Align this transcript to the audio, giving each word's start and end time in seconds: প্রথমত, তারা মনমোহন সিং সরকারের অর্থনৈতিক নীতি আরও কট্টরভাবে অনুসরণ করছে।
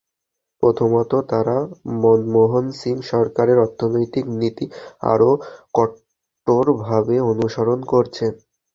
প্রথমত, 0.63 1.11
তারা 1.31 1.57
মনমোহন 2.01 2.65
সিং 2.79 2.95
সরকারের 3.11 3.57
অর্থনৈতিক 3.59 4.25
নীতি 4.39 4.65
আরও 5.11 5.29
কট্টরভাবে 5.75 7.15
অনুসরণ 7.31 7.79
করছে। 7.91 8.25